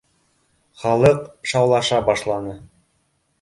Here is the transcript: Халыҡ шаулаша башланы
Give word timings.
Халыҡ 0.83 1.19
шаулаша 1.51 2.01
башланы 2.09 2.57